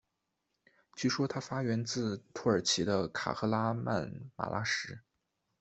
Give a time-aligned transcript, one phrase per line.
[0.95, 4.99] 据说它发源自土耳其的卡赫拉曼马拉什。